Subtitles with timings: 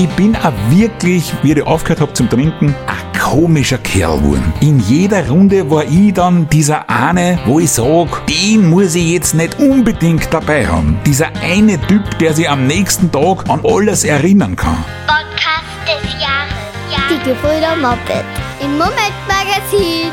[0.00, 4.52] Ich bin auch wirklich, wie ich aufgehört habe zum Trinken, ein komischer Kerl geworden.
[4.60, 9.34] In jeder Runde war ich dann dieser eine, wo ich sag, den muss ich jetzt
[9.34, 11.00] nicht unbedingt dabei haben.
[11.04, 14.84] Dieser eine Typ, der sich am nächsten Tag an alles erinnern kann.
[15.08, 16.54] Podcast des Jahres.
[16.92, 17.02] Ja.
[17.10, 18.24] Die Gebrüder Moped
[18.62, 20.12] im Momentmagazin.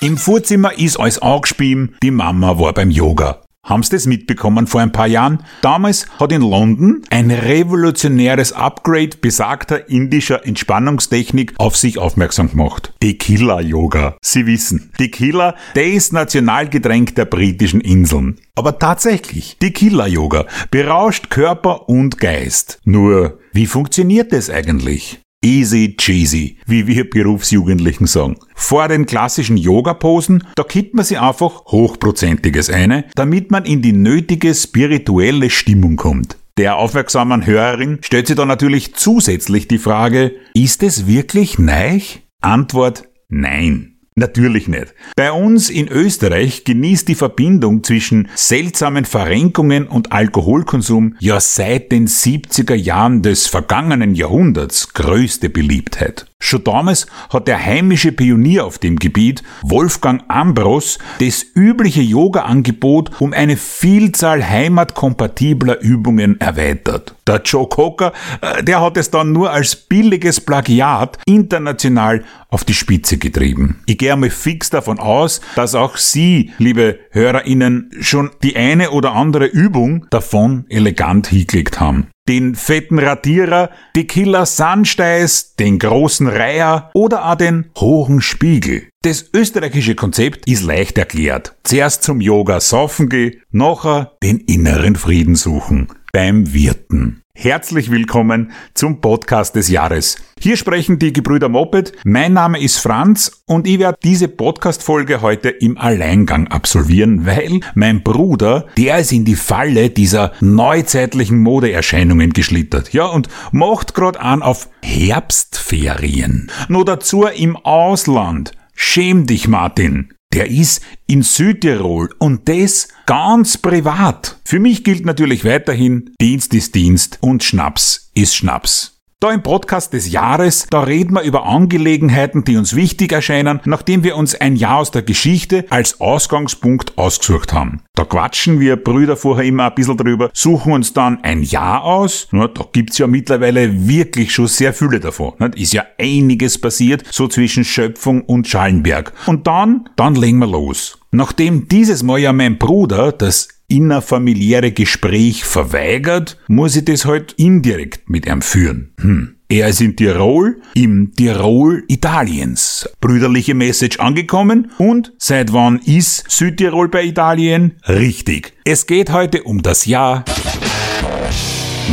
[0.00, 3.42] Im Vorzimmer ist alles angespielt, die Mama war beim Yoga.
[3.70, 5.44] Haben Sie das mitbekommen vor ein paar Jahren?
[5.60, 12.92] Damals hat in London ein revolutionäres Upgrade besagter indischer Entspannungstechnik auf sich aufmerksam gemacht.
[13.00, 14.16] Tequila-Yoga.
[14.22, 18.40] Sie wissen, Tequila, der ist Nationalgetränk der britischen Inseln.
[18.56, 22.80] Aber tatsächlich, Tequila-Yoga berauscht Körper und Geist.
[22.84, 25.20] Nur, wie funktioniert das eigentlich?
[25.42, 28.36] Easy cheesy, wie wir Berufsjugendlichen sagen.
[28.54, 33.94] Vor den klassischen Yoga-Posen, da kippt man sich einfach Hochprozentiges eine, damit man in die
[33.94, 36.36] nötige spirituelle Stimmung kommt.
[36.58, 42.20] Der aufmerksamen Hörerin stellt sich da natürlich zusätzlich die Frage, ist es wirklich neich?
[42.42, 43.99] Antwort, nein.
[44.16, 44.94] Natürlich nicht.
[45.16, 52.08] Bei uns in Österreich genießt die Verbindung zwischen seltsamen Verrenkungen und Alkoholkonsum ja seit den
[52.08, 56.29] 70er Jahren des vergangenen Jahrhunderts größte Beliebtheit.
[56.42, 63.34] Schon damals hat der heimische Pionier auf dem Gebiet, Wolfgang Ambros, das übliche Yoga-Angebot um
[63.34, 67.14] eine Vielzahl heimatkompatibler Übungen erweitert.
[67.26, 72.74] Der Joe Cocker, äh, der hat es dann nur als billiges Plagiat international auf die
[72.74, 73.82] Spitze getrieben.
[73.86, 79.12] Ich gehe einmal fix davon aus, dass auch Sie, liebe HörerInnen, schon die eine oder
[79.12, 86.92] andere Übung davon elegant hingelegt haben den fetten Radierer, die Killer Sandsteiß, den großen Reiher
[86.94, 88.88] oder auch den hohen Spiegel.
[89.02, 91.56] Das österreichische Konzept ist leicht erklärt.
[91.64, 95.88] Zuerst zum Yoga saufen gehen, nachher den inneren Frieden suchen.
[96.12, 97.22] Beim Wirten.
[97.42, 100.18] Herzlich willkommen zum Podcast des Jahres.
[100.38, 101.94] Hier sprechen die Gebrüder Moped.
[102.04, 108.02] Mein Name ist Franz und ich werde diese Podcast-Folge heute im Alleingang absolvieren, weil mein
[108.02, 112.92] Bruder, der ist in die Falle dieser neuzeitlichen Modeerscheinungen geschlittert.
[112.92, 116.50] Ja, und macht grad an auf Herbstferien.
[116.68, 118.52] Nur dazu im Ausland.
[118.74, 120.12] Schäm dich, Martin.
[120.32, 124.38] Der ist in Südtirol und das ganz privat.
[124.44, 128.89] Für mich gilt natürlich weiterhin, Dienst ist Dienst und Schnaps ist Schnaps.
[129.22, 134.02] Da im Podcast des Jahres, da reden wir über Angelegenheiten, die uns wichtig erscheinen, nachdem
[134.02, 137.82] wir uns ein Jahr aus der Geschichte als Ausgangspunkt ausgesucht haben.
[137.94, 142.28] Da quatschen wir Brüder vorher immer ein bisschen drüber, suchen uns dann ein Jahr aus.
[142.30, 145.34] Na, da gibt's ja mittlerweile wirklich schon sehr viele davon.
[145.38, 145.56] Nicht?
[145.56, 149.12] Ist ja einiges passiert, so zwischen Schöpfung und Schallenberg.
[149.26, 150.98] Und dann, dann legen wir los.
[151.10, 158.10] Nachdem dieses Mal ja mein Bruder das innerfamiliäre Gespräch verweigert, muss ich das halt indirekt
[158.10, 158.92] mit ihm führen.
[159.00, 159.36] Hm.
[159.48, 162.88] Er ist in Tirol, im Tirol Italiens.
[163.00, 167.72] Brüderliche Message angekommen und seit wann ist Südtirol bei Italien?
[167.88, 168.52] Richtig.
[168.64, 170.24] Es geht heute um das Jahr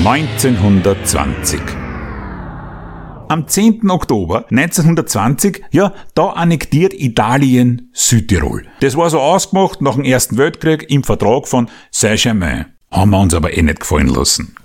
[0.05, 1.76] 1920.
[3.29, 3.89] Am 10.
[3.89, 8.63] Oktober 1920, ja, da annektiert Italien Südtirol.
[8.79, 12.67] Das war so ausgemacht nach dem Ersten Weltkrieg im Vertrag von Saint-Germain.
[12.89, 14.55] Haben wir uns aber eh nicht gefallen lassen.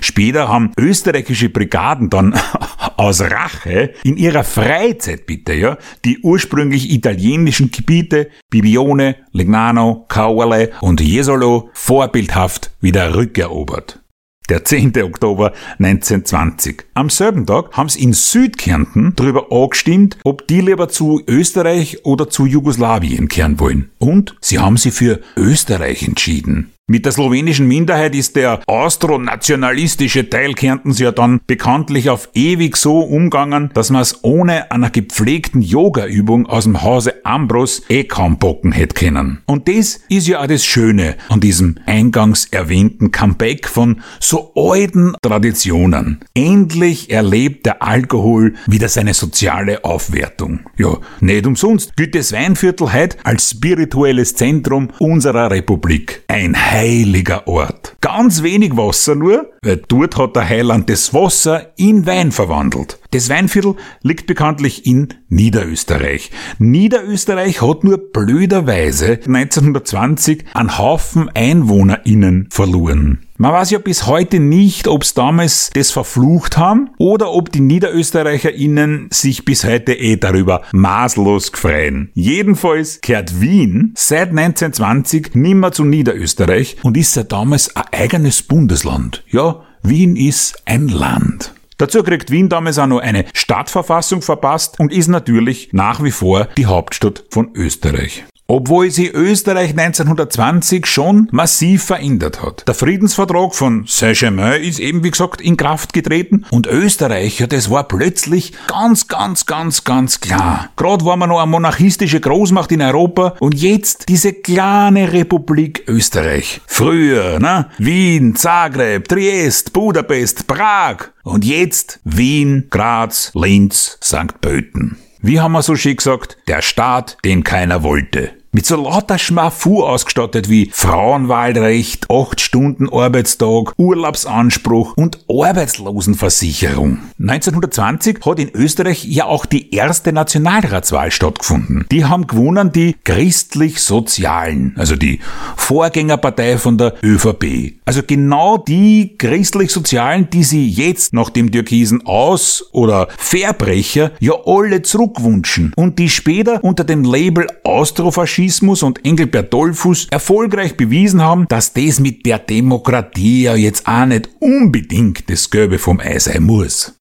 [0.00, 2.34] Später haben österreichische Brigaden dann
[2.96, 11.00] aus Rache in ihrer Freizeit bitte, ja, die ursprünglich italienischen Gebiete Bibione, Legnano, Caorle und
[11.00, 14.00] Jesolo vorbildhaft wieder rückerobert
[14.48, 14.92] der 10.
[15.02, 16.84] Oktober 1920.
[16.94, 22.30] Am selben Tag haben sie in Südkärnten darüber angestimmt, ob die lieber zu Österreich oder
[22.30, 23.90] zu Jugoslawien kehren wollen.
[23.98, 26.72] Und sie haben sich für Österreich entschieden.
[26.90, 33.00] Mit der slowenischen Minderheit ist der austronationalistische Teil Kärntens ja dann bekanntlich auf ewig so
[33.00, 38.72] umgangen, dass man es ohne einer gepflegten Yoga-Übung aus dem Hause Ambros eh kaum bocken
[38.72, 39.42] hätte können.
[39.44, 45.12] Und das ist ja auch das Schöne an diesem eingangs erwähnten Comeback von so alten
[45.20, 46.20] Traditionen.
[46.32, 50.60] Endlich erlebt der Alkohol wieder seine soziale Aufwertung.
[50.78, 56.22] Ja, nicht umsonst gilt das Weinviertel heute als spirituelles Zentrum unserer Republik.
[56.28, 57.96] Ein heiliger Ort.
[58.00, 63.00] Ganz wenig Wasser nur, weil dort hat der Heiland das Wasser in Wein verwandelt.
[63.10, 66.30] Das Weinviertel liegt bekanntlich in Niederösterreich.
[66.58, 73.27] Niederösterreich hat nur blöderweise 1920 einen Haufen EinwohnerInnen verloren.
[73.40, 77.60] Man weiß ja bis heute nicht, ob es damals das verflucht haben oder ob die
[77.60, 82.10] NiederösterreicherInnen sich bis heute eh darüber maßlos gefreien.
[82.14, 89.22] Jedenfalls kehrt Wien seit 1920 nimmer zu Niederösterreich und ist seit damals ein eigenes Bundesland.
[89.28, 91.54] Ja, Wien ist ein Land.
[91.76, 96.48] Dazu kriegt Wien damals auch noch eine Stadtverfassung verpasst und ist natürlich nach wie vor
[96.56, 102.66] die Hauptstadt von Österreich obwohl sie Österreich 1920 schon massiv verändert hat.
[102.66, 107.70] Der Friedensvertrag von Saint-Germain ist eben wie gesagt in Kraft getreten und Österreich, ja, das
[107.70, 110.70] war plötzlich ganz, ganz, ganz, ganz klar.
[110.76, 116.62] Gerade war man noch eine monarchistische Großmacht in Europa und jetzt diese kleine Republik Österreich.
[116.66, 117.68] Früher, ne?
[117.76, 124.40] Wien, Zagreb, Triest, Budapest, Prag und jetzt Wien, Graz, Linz, St.
[124.40, 124.96] Pölten.
[125.20, 126.38] Wie haben wir so schön gesagt?
[126.46, 128.37] Der Staat, den keiner wollte.
[128.50, 136.96] Mit so lauter Schmafu ausgestattet wie Frauenwahlrecht, 8 Stunden Arbeitstag, Urlaubsanspruch und Arbeitslosenversicherung.
[137.20, 141.84] 1920 hat in Österreich ja auch die erste Nationalratswahl stattgefunden.
[141.92, 145.20] Die haben gewonnen die christlich-sozialen, also die
[145.56, 147.74] Vorgängerpartei von der ÖVP.
[147.84, 154.80] Also genau die christlich-sozialen, die sie jetzt nach dem türkisen Aus- oder Verbrecher ja alle
[154.80, 161.46] zurückwünschen und die später unter dem Label Austrofaschismus Faschismus und Engelbert Dollfuß erfolgreich bewiesen haben,
[161.48, 166.44] dass das mit der Demokratie ja jetzt auch nicht unbedingt das Gelbe vom Ei sein
[166.44, 166.94] muss.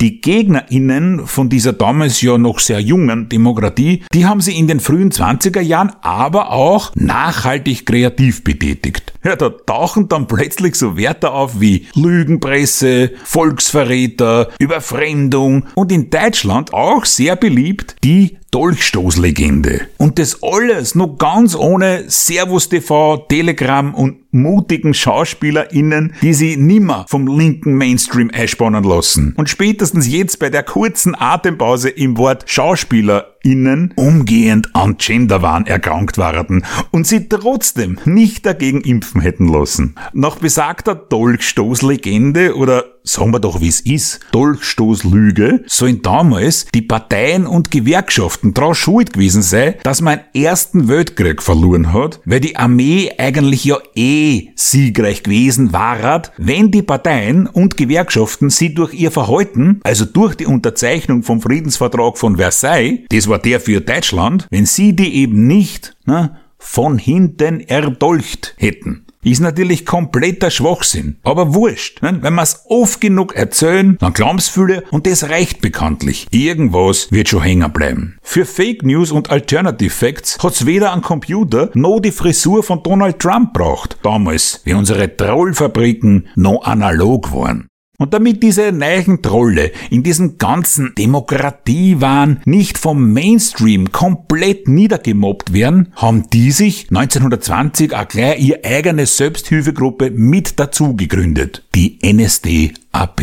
[0.00, 4.78] Die GegnerInnen von dieser damals ja noch sehr jungen Demokratie, die haben sie in den
[4.78, 9.14] frühen 20er Jahren aber auch nachhaltig kreativ betätigt.
[9.24, 16.72] Ja, da tauchen dann plötzlich so Wörter auf wie Lügenpresse, Volksverräter, Überfremdung und in Deutschland
[16.72, 19.88] auch sehr beliebt die Dolchstoßlegende.
[19.98, 27.06] Und das alles noch ganz ohne Servus TV, Telegram und mutigen SchauspielerInnen, die sie nimmer
[27.08, 29.32] vom linken Mainstream einspannen lassen.
[29.36, 36.64] Und spätestens jetzt bei der kurzen Atempause im Wort SchauspielerInnen umgehend an Genderwahn erkrankt waren
[36.90, 39.94] und sie trotzdem nicht dagegen impfen hätten lassen.
[40.12, 47.46] Nach besagter Dolchstoßlegende oder sagen wir doch wie es ist, Dolchstoßlüge, sollen damals die Parteien
[47.46, 52.56] und Gewerkschaften dran schuld gewesen sein, dass man einen ersten Weltkrieg verloren hat, weil die
[52.56, 54.23] Armee eigentlich ja eh
[54.54, 60.46] siegreich gewesen war, wenn die Parteien und Gewerkschaften sie durch ihr Verhalten, also durch die
[60.46, 65.96] Unterzeichnung vom Friedensvertrag von Versailles, das war der für Deutschland, wenn sie die eben nicht
[66.04, 71.16] na, von hinten erdolcht hätten ist natürlich kompletter Schwachsinn.
[71.22, 72.02] Aber wurscht.
[72.02, 72.18] Ne?
[72.20, 76.26] Wenn wir's oft genug erzählen, dann glauben's viele und das reicht bekanntlich.
[76.30, 78.18] Irgendwas wird schon hängen bleiben.
[78.22, 83.18] Für Fake News und Alternative Facts hat's weder ein Computer noch die Frisur von Donald
[83.18, 83.98] Trump braucht.
[84.02, 87.68] Damals, wie unsere Trollfabriken noch analog waren.
[88.04, 95.90] Und damit diese neuen Trolle in diesem ganzen Demokratiewahn nicht vom Mainstream komplett niedergemobbt werden,
[95.96, 101.64] haben die sich 1920 auch gleich ihre eigene Selbsthilfegruppe mit dazu gegründet.
[101.74, 103.22] Die NSDAP.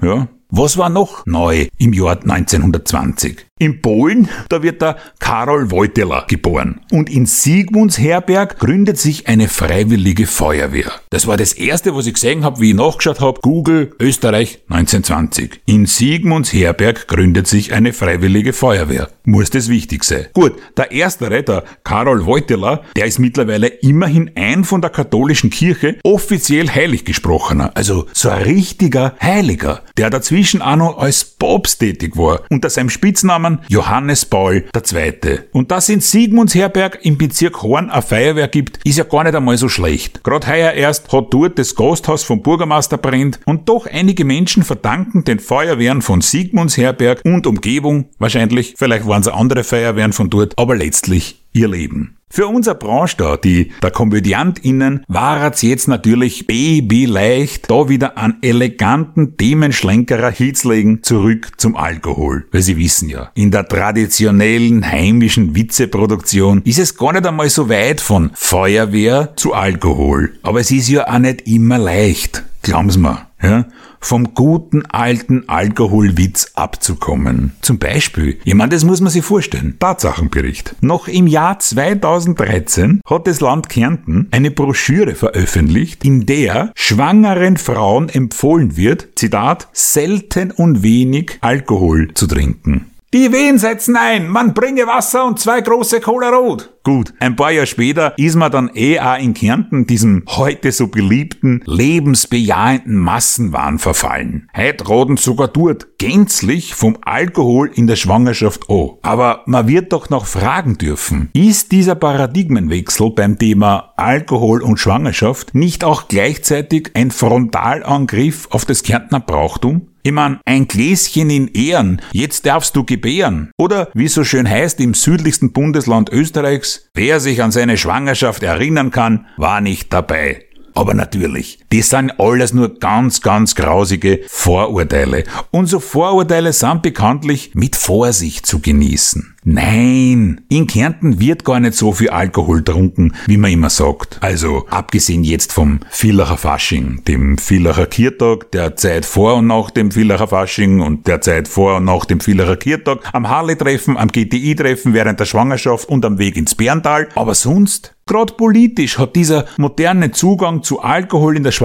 [0.00, 3.46] Ja, was war noch neu im Jahr 1920?
[3.60, 6.80] In Polen, da wird der Karol Wojtyla geboren.
[6.90, 10.90] Und in Sigmundsherberg gründet sich eine freiwillige Feuerwehr.
[11.10, 13.38] Das war das erste, was ich gesehen habe, wie ich nachgeschaut habe.
[13.42, 15.60] Google Österreich 1920.
[15.66, 19.08] In Sigmundsherberg gründet sich eine freiwillige Feuerwehr.
[19.24, 20.26] Muss das wichtig sein.
[20.32, 26.00] Gut, der erstere, der Karol Wojtyla, der ist mittlerweile immerhin ein von der katholischen Kirche
[26.02, 27.70] offiziell heilig gesprochener.
[27.76, 32.42] Also so ein richtiger Heiliger, der dazwischen auch noch als Papst tätig war.
[32.50, 35.40] Unter seinem Spitznamen Johannes Paul II.
[35.52, 39.56] Und dass in Sigmundsherberg im Bezirk Horn eine Feuerwehr gibt, ist ja gar nicht einmal
[39.56, 40.24] so schlecht.
[40.24, 45.24] Gerade heuer erst hat dort das Gasthaus vom Bürgermeister brennt und doch einige Menschen verdanken
[45.24, 50.76] den Feuerwehren von Sigmundsherberg und Umgebung, wahrscheinlich, vielleicht waren es andere Feuerwehren von dort, aber
[50.76, 52.18] letztlich ihr Leben.
[52.34, 58.38] Für unsere Branche da, die der KomödiantInnen, war es jetzt natürlich babyleicht, da wieder an
[58.42, 62.46] eleganten Themenschlenkerer hinzulegen, zurück zum Alkohol.
[62.50, 67.68] Weil Sie wissen ja, in der traditionellen heimischen Witzeproduktion ist es gar nicht einmal so
[67.68, 70.32] weit von Feuerwehr zu Alkohol.
[70.42, 72.42] Aber es ist ja auch nicht immer leicht.
[72.62, 73.28] Glauben Sie mir.
[73.44, 73.66] Ja?
[74.00, 77.52] vom guten alten Alkoholwitz abzukommen.
[77.62, 80.76] Zum Beispiel, ich meine, das muss man sich vorstellen, Tatsachenbericht.
[80.82, 88.08] Noch im Jahr 2013 hat das Land Kärnten eine Broschüre veröffentlicht, in der schwangeren Frauen
[88.10, 92.90] empfohlen wird, Zitat, selten und wenig Alkohol zu trinken.
[93.14, 96.74] Die Wehen setzen ein, man bringe Wasser und zwei große Cola Rot.
[96.82, 100.88] gut, ein paar Jahre später ist man dann eh auch in Kärnten diesem heute so
[100.88, 104.50] beliebten, lebensbejahenden Massenwahn verfallen.
[104.52, 108.90] Heute roden sogar dort gänzlich vom Alkohol in der Schwangerschaft an.
[109.02, 115.54] Aber man wird doch noch fragen dürfen, ist dieser Paradigmenwechsel beim Thema Alkohol und Schwangerschaft
[115.54, 119.93] nicht auch gleichzeitig ein Frontalangriff auf das Kärntner Brauchtum?
[120.12, 123.50] Mein, ein Gläschen in Ehren, jetzt darfst du gebären.
[123.56, 128.90] Oder wie so schön heißt im südlichsten Bundesland Österreichs, wer sich an seine Schwangerschaft erinnern
[128.90, 130.44] kann, war nicht dabei.
[130.74, 135.24] Aber natürlich, das sind alles nur ganz, ganz grausige Vorurteile.
[135.50, 139.34] Und so Vorurteile sind bekanntlich mit Vorsicht zu genießen.
[139.46, 144.16] Nein, in Kärnten wird gar nicht so viel Alkohol trunken, wie man immer sagt.
[144.22, 149.90] Also abgesehen jetzt vom Villacher Fasching, dem Villacher Kirtag, der Zeit vor und nach dem
[149.90, 154.94] Villacher Fasching und der Zeit vor und nach dem Villacher Kirtag, am Harley-Treffen, am GTI-Treffen
[154.94, 157.08] während der Schwangerschaft und am Weg ins Berntal.
[157.14, 161.63] Aber sonst Gerade politisch hat dieser moderne Zugang zu Alkohol in der Schwangerschaft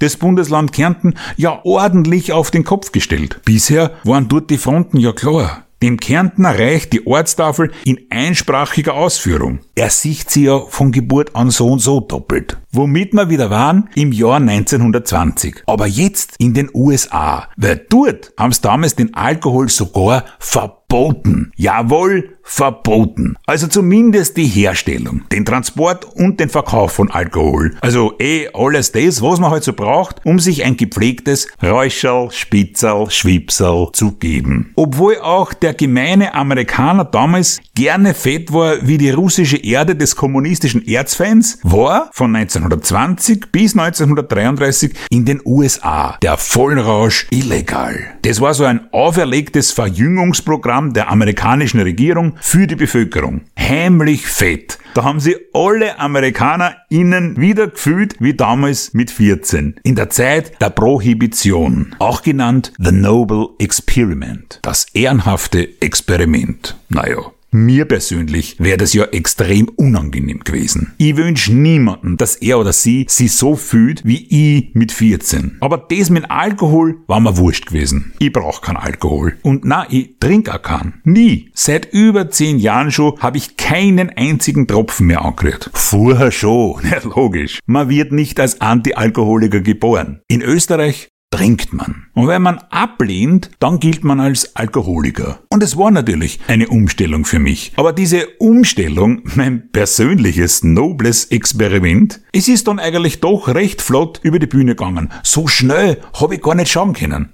[0.00, 3.40] des Bundesland Kärnten ja ordentlich auf den Kopf gestellt.
[3.44, 5.66] Bisher waren dort die Fronten ja klar.
[5.82, 9.60] Dem Kärntner reicht die Ortstafel in einsprachiger Ausführung.
[9.74, 12.56] Er sieht sie ja von Geburt an so und so doppelt.
[12.76, 15.62] Womit wir wieder waren im Jahr 1920.
[15.66, 17.48] Aber jetzt in den USA.
[17.56, 21.52] Weil dort haben sie damals den Alkohol sogar verboten.
[21.56, 23.36] Jawohl, verboten.
[23.44, 27.74] Also zumindest die Herstellung, den Transport und den Verkauf von Alkohol.
[27.80, 33.10] Also eh alles das, was man halt so braucht, um sich ein gepflegtes Räuscherl, Spitzerl,
[33.10, 34.72] Schwipserl zu geben.
[34.76, 40.86] Obwohl auch der gemeine Amerikaner damals gerne fett war wie die russische Erde des kommunistischen
[40.86, 42.30] Erzfeinds, war von
[42.66, 48.16] 1920 bis 1933 in den USA der Vollrausch illegal.
[48.22, 53.42] Das war so ein auferlegtes Verjüngungsprogramm der amerikanischen Regierung für die Bevölkerung.
[53.58, 54.78] Heimlich fett.
[54.94, 59.78] Da haben sie alle Amerikaner innen wieder gefühlt wie damals mit 14.
[59.82, 61.94] In der Zeit der Prohibition.
[61.98, 64.58] Auch genannt The Noble Experiment.
[64.62, 66.76] Das ehrenhafte Experiment.
[66.88, 67.18] Naja,
[67.56, 70.92] mir persönlich wäre das ja extrem unangenehm gewesen.
[70.98, 75.56] Ich wünsche niemanden, dass er oder sie sich so fühlt wie ich mit 14.
[75.60, 78.12] Aber das mit Alkohol war mir wurscht gewesen.
[78.18, 79.36] Ich brauche keinen Alkohol.
[79.42, 81.00] Und na, ich trinke auch keinen.
[81.04, 81.50] Nie.
[81.54, 85.70] Seit über 10 Jahren schon habe ich keinen einzigen Tropfen mehr angerührt.
[85.72, 86.82] Vorher schon.
[86.86, 87.58] Ja, logisch.
[87.66, 90.20] Man wird nicht als Antialkoholiker geboren.
[90.28, 92.06] In Österreich trinkt man.
[92.14, 95.40] Und wenn man ablehnt, dann gilt man als Alkoholiker.
[95.50, 97.72] Und es war natürlich eine Umstellung für mich.
[97.76, 104.38] Aber diese Umstellung, mein persönliches, nobles Experiment, es ist dann eigentlich doch recht flott über
[104.38, 105.12] die Bühne gegangen.
[105.22, 107.28] So schnell habe ich gar nicht schauen können.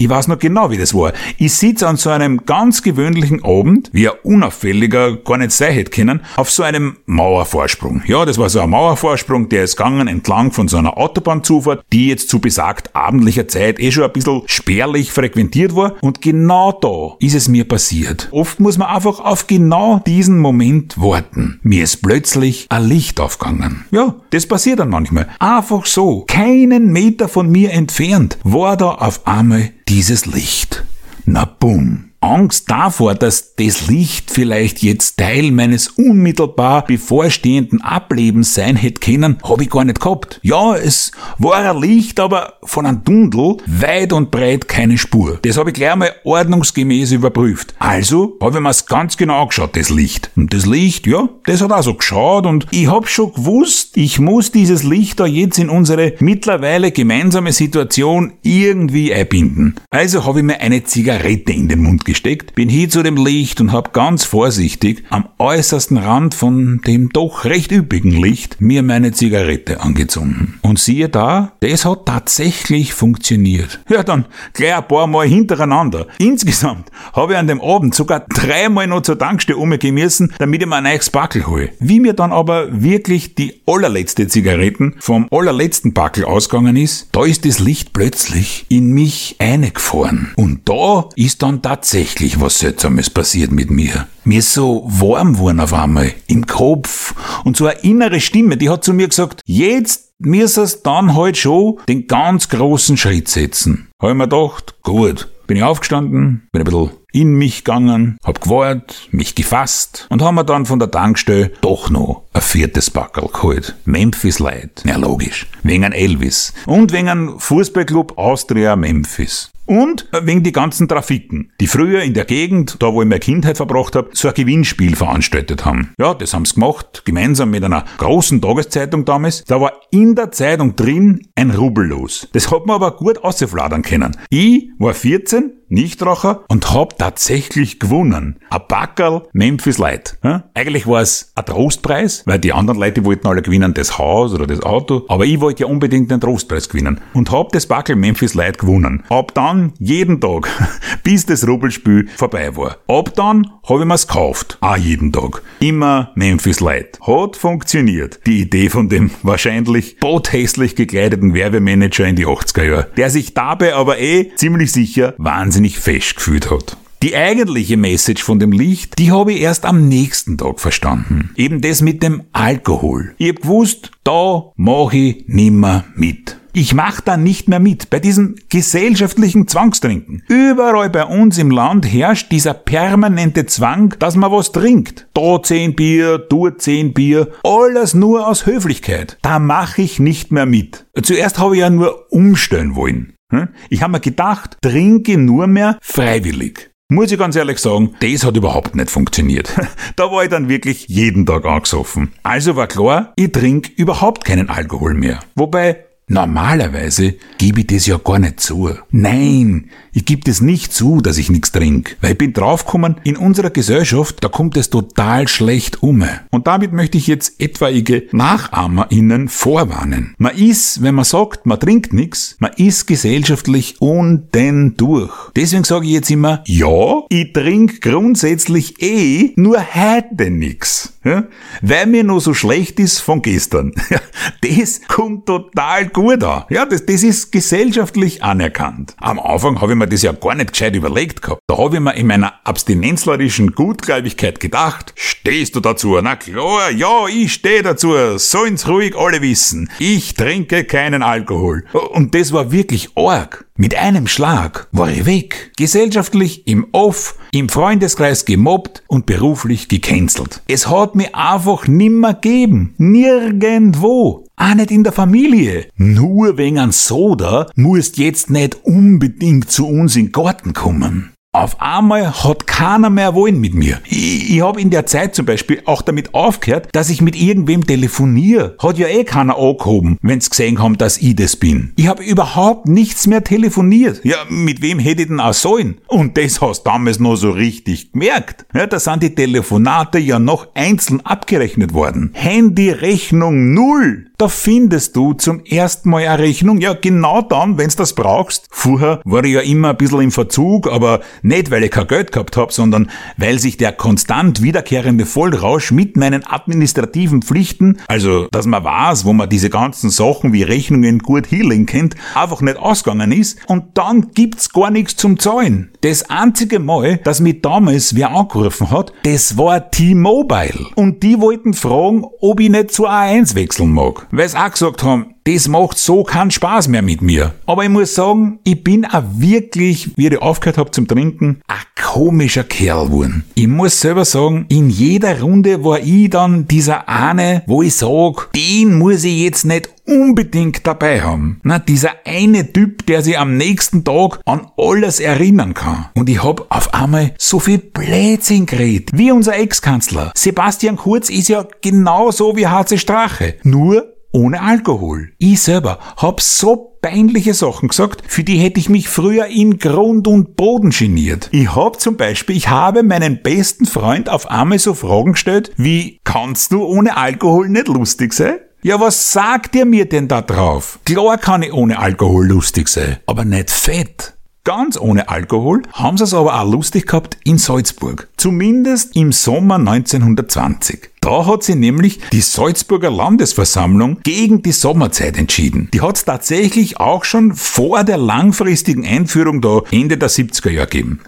[0.00, 1.12] Ich weiß noch genau, wie das war.
[1.36, 5.90] Ich sitze an so einem ganz gewöhnlichen Abend, wie ein unauffälliger gar nicht sein hätte
[5.90, 8.02] können, auf so einem Mauervorsprung.
[8.06, 12.08] Ja, das war so ein Mauervorsprung, der ist gegangen entlang von so einer Autobahnzufahrt, die
[12.08, 15.96] jetzt zu besagt abendlicher Zeit eh schon ein bisschen spärlich frequentiert war.
[16.00, 18.28] Und genau da ist es mir passiert.
[18.30, 21.60] Oft muss man einfach auf genau diesen Moment warten.
[21.62, 23.84] Mir ist plötzlich ein Licht aufgegangen.
[23.90, 25.28] Ja, das passiert dann manchmal.
[25.40, 30.84] Einfach so, keinen Meter von mir entfernt, war da auf einmal dieses Licht.
[31.26, 32.09] Na bumm.
[32.22, 39.38] Angst davor, dass das Licht vielleicht jetzt Teil meines unmittelbar bevorstehenden Ablebens sein hätte können,
[39.42, 40.38] habe ich gar nicht gehabt.
[40.42, 45.38] Ja, es war ein Licht, aber von einem Dundel weit und breit keine Spur.
[45.42, 47.74] Das habe ich gleich einmal ordnungsgemäß überprüft.
[47.78, 50.30] Also habe ich mir's ganz genau angeschaut, das Licht.
[50.36, 54.20] Und das Licht, ja, das hat auch so geschaut und ich habe schon gewusst, ich
[54.20, 59.76] muss dieses Licht da jetzt in unsere mittlerweile gemeinsame Situation irgendwie einbinden.
[59.88, 63.60] Also habe ich mir eine Zigarette in den Mund gesteckt, bin hier zu dem Licht
[63.60, 69.12] und habe ganz vorsichtig am äußersten Rand von dem doch recht üppigen Licht mir meine
[69.12, 70.48] Zigarette angezündet.
[70.62, 73.80] Und siehe da, das hat tatsächlich funktioniert.
[73.88, 76.08] Ja, dann gleich ein paar Mal hintereinander.
[76.18, 80.68] Insgesamt habe ich an dem Abend sogar dreimal noch zur Tankstelle umgehen müssen, damit ich
[80.68, 81.70] mir ein neues Backel hole.
[81.78, 87.44] Wie mir dann aber wirklich die allerletzte Zigaretten vom allerletzten Backel ausgegangen ist, da ist
[87.44, 90.32] das Licht plötzlich in mich eingefahren.
[90.36, 94.06] Und da ist dann tatsächlich tatsächlich was Seltsames passiert mit mir.
[94.24, 97.14] Mir ist so warm geworden auf einmal im Kopf
[97.44, 101.78] und so eine innere Stimme, die hat zu mir gesagt, jetzt müsstest dann halt schon
[101.88, 103.88] den ganz großen Schritt setzen.
[104.00, 108.40] Habe ich mir gedacht, gut, bin ich aufgestanden, bin ein bisschen in mich gegangen, hab
[108.40, 113.28] gewartet, mich gefasst und haben mir dann von der Tankstelle doch noch ein viertes Backel
[113.28, 113.76] geholt.
[113.84, 114.82] Memphis Light.
[114.84, 115.46] Ja, logisch.
[115.62, 116.52] Wegen ein Elvis.
[116.66, 119.50] Und wegen ein Fußballclub Austria Memphis.
[119.66, 123.56] Und wegen die ganzen Trafiken, die früher in der Gegend, da wo ich meine Kindheit
[123.56, 125.94] verbracht habe, so ein Gewinnspiel veranstaltet haben.
[125.96, 129.44] Ja, das haben sie gemacht, gemeinsam mit einer großen Tageszeitung damals.
[129.44, 132.26] Da war in der Zeitung drin ein Rubel los.
[132.32, 134.16] Das hat man aber gut ausfladern können.
[134.28, 138.40] Ich war 14, Nichtraucher und hab tatsächlich gewonnen.
[138.50, 140.18] Ein Backerl Memphis Light.
[140.22, 140.44] Ja?
[140.54, 144.46] Eigentlich war es ein Trostpreis, weil die anderen Leute wollten alle gewinnen, das Haus oder
[144.46, 145.04] das Auto.
[145.08, 147.00] Aber ich wollte ja unbedingt den Trostpreis gewinnen.
[147.14, 149.04] Und hab das Backerl Memphis Light gewonnen.
[149.08, 150.48] Ab dann jeden Tag,
[151.04, 152.78] bis das Rubbelspiel vorbei war.
[152.88, 154.58] Ab dann habe ich mir's gekauft.
[154.60, 155.42] Auch jeden Tag.
[155.60, 156.98] Immer Memphis Light.
[157.06, 158.20] Hat funktioniert.
[158.26, 162.90] Die Idee von dem wahrscheinlich bothässlich gekleideten Werbemanager in die 80er Jahre.
[162.96, 166.76] Der sich dabei aber eh ziemlich sicher wahnsinnig wahnsinnig fest gefühlt hat.
[167.02, 171.30] Die eigentliche Message von dem Licht, die habe ich erst am nächsten Tag verstanden.
[171.36, 173.14] Eben das mit dem Alkohol.
[173.16, 176.36] Ich hab gewusst, da mache ich nimmer mit.
[176.52, 180.24] Ich mach da nicht mehr mit bei diesem gesellschaftlichen Zwangstrinken.
[180.28, 185.06] Überall bei uns im Land herrscht dieser permanente Zwang, dass man was trinkt.
[185.14, 189.16] Da zehn Bier, dort zehn Bier, alles nur aus Höflichkeit.
[189.22, 190.86] Da mache ich nicht mehr mit.
[191.00, 193.14] Zuerst habe ich ja nur umstellen wollen.
[193.30, 193.48] Hm?
[193.68, 196.70] Ich habe mir gedacht, trinke nur mehr freiwillig.
[196.92, 199.56] Muss ich ganz ehrlich sagen, das hat überhaupt nicht funktioniert.
[199.96, 202.12] Da war ich dann wirklich jeden Tag angesoffen.
[202.22, 205.20] Also war klar, ich trinke überhaupt keinen Alkohol mehr.
[205.34, 208.68] Wobei, Normalerweise gebe ich das ja gar nicht zu.
[208.90, 211.94] Nein, ich gebe das nicht zu, dass ich nichts trinke.
[212.00, 216.04] Weil ich bin draufgekommen, in unserer Gesellschaft, da kommt es total schlecht um.
[216.32, 220.16] Und damit möchte ich jetzt etwaige NachahmerInnen vorwarnen.
[220.18, 225.12] Man ist, wenn man sagt, man trinkt nichts, man ist gesellschaftlich unten durch.
[225.36, 230.94] Deswegen sage ich jetzt immer, ja, ich trinke grundsätzlich eh, nur heute nichts.
[231.04, 231.28] Ja?
[231.62, 233.74] Weil mir nur so schlecht ist von gestern.
[234.42, 236.44] das kommt total gut an.
[236.48, 238.94] Ja, das, das ist gesellschaftlich anerkannt.
[238.98, 241.40] Am Anfang habe ich mir das ja gar nicht gescheit überlegt gehabt.
[241.46, 245.98] Da habe ich mir in meiner abstinenzlerischen Gutgläubigkeit gedacht, stehst du dazu?
[246.02, 247.94] Na klar, ja, ich stehe dazu.
[248.16, 249.70] Sollen's ruhig alle wissen.
[249.78, 251.64] Ich trinke keinen Alkohol.
[251.92, 253.46] Und das war wirklich arg.
[253.56, 255.52] Mit einem Schlag war ich weg.
[255.58, 260.40] Gesellschaftlich im Off, im Freundeskreis gemobbt und beruflich gecancelt.
[260.48, 262.74] Es hat mir einfach nimmer geben.
[262.78, 264.26] Nirgendwo.
[264.40, 265.66] Auch nicht in der Familie.
[265.76, 271.12] Nur wegen ein Soda musst jetzt nicht unbedingt zu uns in den Garten kommen.
[271.32, 273.80] Auf einmal hat keiner mehr wollen mit mir.
[273.84, 277.64] Ich, ich habe in der Zeit zum Beispiel auch damit aufgehört, dass ich mit irgendwem
[277.64, 278.56] telefoniere.
[278.58, 281.72] Hat ja eh keiner angehoben, wenn's gesehen haben, dass ich das bin.
[281.76, 284.00] Ich habe überhaupt nichts mehr telefoniert.
[284.04, 285.78] Ja, mit wem hätte ich denn auch sollen?
[285.86, 288.46] Und das hast du damals noch so richtig gemerkt.
[288.52, 292.10] Ja, da sind die Telefonate ja noch einzeln abgerechnet worden.
[292.14, 294.09] Handyrechnung null.
[294.20, 298.48] Da findest du zum ersten Mal eine Rechnung, ja genau dann, wenn's das brauchst.
[298.50, 302.12] Vorher war ich ja immer ein bisschen im Verzug, aber nicht, weil ich kein Geld
[302.12, 308.44] gehabt habe, sondern weil sich der konstant wiederkehrende Vollrausch mit meinen administrativen Pflichten, also dass
[308.44, 313.12] man weiß, wo man diese ganzen Sachen wie Rechnungen gut healing kennt, einfach nicht ausgegangen
[313.12, 315.70] ist und dann gibt's gar nichts zum Zahlen.
[315.80, 320.66] Das einzige Mal, dass mich damals wer angerufen hat, das war T-Mobile.
[320.74, 324.09] Und die wollten fragen, ob ich nicht zu A1 wechseln mag.
[324.10, 327.34] Weil sie auch gesagt haben, das macht so keinen Spaß mehr mit mir.
[327.46, 331.58] Aber ich muss sagen, ich bin auch wirklich, wie ich aufgehört habe zum Trinken, ein
[331.80, 333.24] komischer Kerl geworden.
[333.34, 338.32] Ich muss selber sagen, in jeder Runde war ich dann dieser eine, wo ich sag,
[338.34, 341.40] den muss ich jetzt nicht unbedingt dabei haben.
[341.42, 345.86] Na, dieser eine Typ, der sich am nächsten Tag an alles erinnern kann.
[345.94, 348.90] Und ich hab auf einmal so viel Blödsinn geredet.
[348.92, 350.12] Wie unser Ex-Kanzler.
[350.14, 353.34] Sebastian Kurz ist ja genauso wie HC Strache.
[353.42, 355.12] Nur ohne Alkohol.
[355.18, 360.08] Ich selber hab so peinliche Sachen gesagt, für die hätte ich mich früher in Grund
[360.08, 361.28] und Boden geniert.
[361.32, 366.00] Ich hab zum Beispiel, ich habe meinen besten Freund auf einmal so Fragen gestellt, wie,
[366.04, 368.38] kannst du ohne Alkohol nicht lustig sein?
[368.62, 370.80] Ja, was sagt ihr mir denn da drauf?
[370.84, 374.14] Klar kann ich ohne Alkohol lustig sein, aber nicht fett.
[374.44, 378.08] Ganz ohne Alkohol haben sie es aber auch lustig gehabt in Salzburg.
[378.16, 380.89] Zumindest im Sommer 1920.
[381.02, 385.68] Da hat sie nämlich die Salzburger Landesversammlung gegen die Sommerzeit entschieden.
[385.72, 390.68] Die hat es tatsächlich auch schon vor der langfristigen Einführung da Ende der 70er Jahre
[390.68, 391.00] gegeben.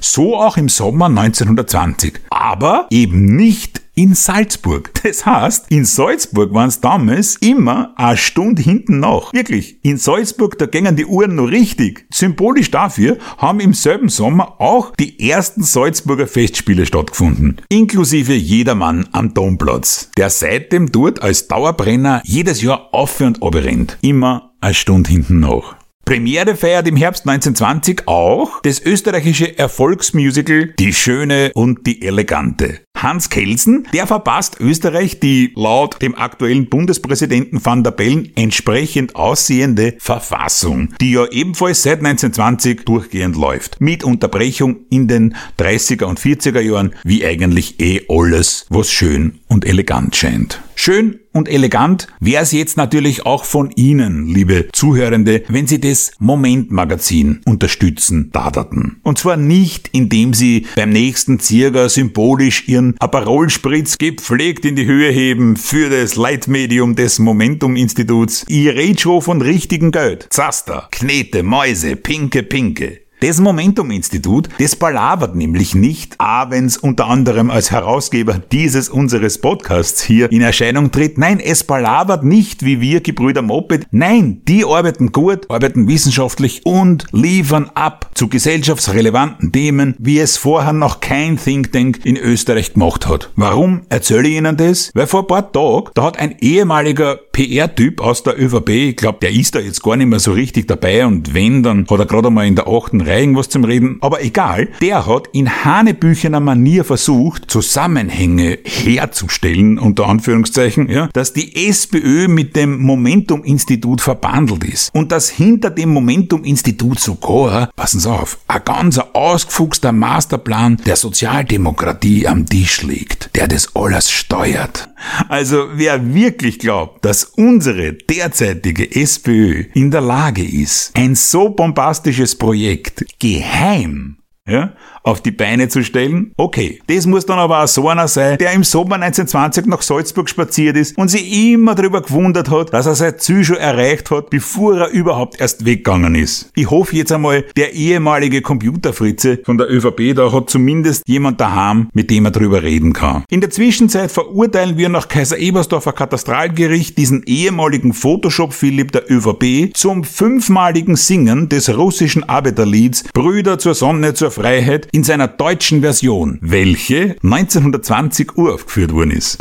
[0.00, 2.14] So auch im Sommer 1920.
[2.28, 4.92] Aber eben nicht in Salzburg.
[5.06, 9.32] Das heißt, in Salzburg waren es damals immer eine Stunde hinten nach.
[9.32, 12.06] Wirklich, in Salzburg, da gingen die Uhren noch richtig.
[12.12, 17.60] Symbolisch dafür haben im selben Sommer auch die ersten Salzburger Festspiele stattgefunden.
[17.68, 23.96] Inklusive Jedermann am Domplatz, der seitdem dort als Dauerbrenner jedes Jahr auf und ab rennt.
[24.02, 25.76] Immer eine Stunde hinten nach.
[26.06, 32.78] Premiere feiert im Herbst 1920 auch das österreichische Erfolgsmusical Die Schöne und die Elegante.
[32.96, 39.96] Hans Kelsen, der verpasst Österreich die laut dem aktuellen Bundespräsidenten van der Bellen entsprechend aussehende
[39.98, 43.80] Verfassung, die ja ebenfalls seit 1920 durchgehend läuft.
[43.80, 49.64] Mit Unterbrechung in den 30er und 40er Jahren, wie eigentlich eh alles, was schön und
[49.66, 50.62] elegant scheint.
[50.76, 56.12] Schön und elegant wäre es jetzt natürlich auch von Ihnen, liebe Zuhörende, wenn Sie das
[56.18, 59.00] Moment-Magazin unterstützen daderten.
[59.02, 65.10] Und zwar nicht, indem Sie beim nächsten Zirger symbolisch Ihren Aperolspritz gepflegt in die Höhe
[65.10, 68.46] heben für das Leitmedium des Momentum-Instituts.
[68.48, 70.26] Ich rede schon von richtigen Geld.
[70.30, 73.05] Zaster, Knete, Mäuse, Pinke, Pinke.
[73.20, 79.38] Das Momentum-Institut, das palavert nämlich nicht, auch wenn es unter anderem als Herausgeber dieses unseres
[79.38, 81.16] Podcasts hier in Erscheinung tritt.
[81.16, 83.86] Nein, es palavert nicht wie wir Gebrüder Moped.
[83.90, 90.74] Nein, die arbeiten gut, arbeiten wissenschaftlich und liefern ab zu gesellschaftsrelevanten Themen, wie es vorher
[90.74, 93.30] noch kein Think Tank in Österreich gemacht hat.
[93.34, 94.90] Warum erzähle ich Ihnen das?
[94.92, 99.20] Weil vor ein paar Tagen, da hat ein ehemaliger PR-Typ aus der ÖVP, ich glaube,
[99.22, 102.04] der ist da jetzt gar nicht mehr so richtig dabei und wenn, dann hat er
[102.04, 106.38] gerade einmal in der achten Reihe irgendwas zum Reden, aber egal, der hat in hanebüchener
[106.38, 114.94] Manier versucht, Zusammenhänge herzustellen, unter Anführungszeichen, ja, dass die SPÖ mit dem Momentum-Institut verbandelt ist
[114.94, 122.28] und dass hinter dem Momentum-Institut sogar, passen Sie auf, ein ganz ausgefuchster Masterplan der Sozialdemokratie
[122.28, 124.88] am Tisch liegt, der das alles steuert.
[125.28, 132.36] Also wer wirklich glaubt, dass unsere derzeitige SPÖ in der Lage ist, ein so bombastisches
[132.36, 134.74] Projekt geheim ja,
[135.06, 136.32] auf die Beine zu stellen.
[136.36, 140.28] Okay, das muss dann aber auch so einer sein, der im Sommer 1920 nach Salzburg
[140.28, 144.30] spaziert ist und sich immer darüber gewundert hat, dass er sein Ziel schon erreicht hat,
[144.30, 146.50] bevor er überhaupt erst weggegangen ist.
[146.56, 151.88] Ich hoffe jetzt einmal, der ehemalige Computerfritze von der ÖVP da hat zumindest jemand daheim,
[151.92, 153.24] mit dem er darüber reden kann.
[153.30, 160.02] In der Zwischenzeit verurteilen wir nach Kaiser Ebersdorfer Katastralgericht diesen ehemaligen Photoshop-Philipp der ÖVP zum
[160.02, 167.16] fünfmaligen Singen des russischen Arbeiterlieds Brüder zur Sonne, zur Freiheit in seiner deutschen Version, welche
[167.22, 169.36] 1920 uraufgeführt worden ist.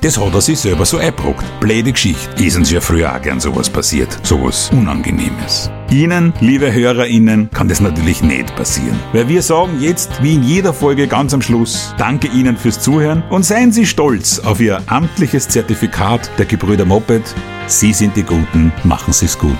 [0.00, 1.44] Das hat er sich selber so eingebrockt.
[1.60, 2.42] Blöde Geschichte.
[2.42, 4.18] Ist uns ja früher auch gern sowas passiert.
[4.22, 5.70] Sowas Unangenehmes.
[5.90, 8.98] Ihnen, liebe HörerInnen, kann das natürlich nicht passieren.
[9.12, 13.22] Weil wir sagen jetzt, wie in jeder Folge ganz am Schluss, danke Ihnen fürs Zuhören
[13.28, 17.34] und seien Sie stolz auf Ihr amtliches Zertifikat der Gebrüder Moped.
[17.66, 19.58] Sie sind die Guten, machen Sie es gut.